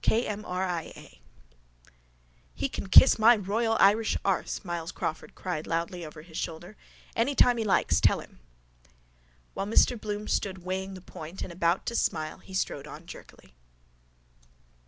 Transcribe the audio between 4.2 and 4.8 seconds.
arse,